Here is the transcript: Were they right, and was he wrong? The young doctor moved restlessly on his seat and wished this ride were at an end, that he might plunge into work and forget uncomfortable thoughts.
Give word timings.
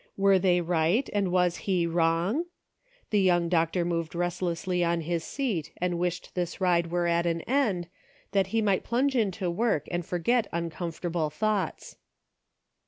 Were 0.17 0.39
they 0.39 0.61
right, 0.61 1.07
and 1.13 1.31
was 1.31 1.57
he 1.69 1.85
wrong? 1.85 2.45
The 3.11 3.21
young 3.21 3.49
doctor 3.49 3.85
moved 3.85 4.15
restlessly 4.15 4.83
on 4.83 5.01
his 5.01 5.23
seat 5.23 5.71
and 5.77 5.99
wished 5.99 6.33
this 6.33 6.59
ride 6.59 6.89
were 6.89 7.05
at 7.05 7.27
an 7.27 7.41
end, 7.41 7.87
that 8.31 8.47
he 8.47 8.63
might 8.63 8.83
plunge 8.83 9.15
into 9.15 9.51
work 9.51 9.87
and 9.91 10.03
forget 10.03 10.47
uncomfortable 10.51 11.29
thoughts. 11.29 11.97